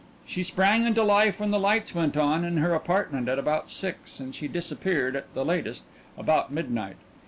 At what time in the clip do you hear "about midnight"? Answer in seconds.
6.17-6.95